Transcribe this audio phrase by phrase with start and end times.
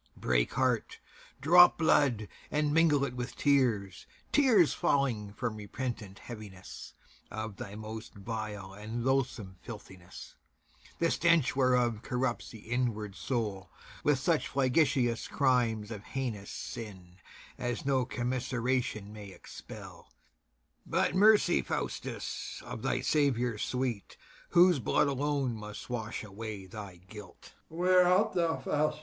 [0.17, 0.97] Break heart,
[1.41, 6.95] drop blood, and mingle it with tears, Tears falling from repentant heaviness
[7.29, 10.33] Of thy most vile and loathsome filthiness,
[10.97, 13.69] The stench whereof corrupts the inward soul
[14.03, 17.17] With such flagitious crimes of heinous sin
[17.59, 20.11] As no commiseration may expel,
[20.83, 24.17] But mercy, Faustus, of thy Saviour sweet,
[24.49, 27.53] Whose blood alone must wash away thy guilt.
[27.69, 27.77] FAUSTUS.
[27.77, 28.99] Where art thou, Faustus?